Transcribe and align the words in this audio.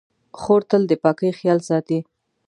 خور 0.39 0.61
تل 0.69 0.81
د 0.87 0.91
پاکۍ 1.03 1.29
خیال 1.39 1.59
ساتي. 1.69 1.99